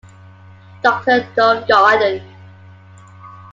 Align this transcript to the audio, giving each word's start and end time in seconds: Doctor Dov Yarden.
Doctor 0.81 1.27
Dov 1.35 1.67
Yarden. 1.69 2.25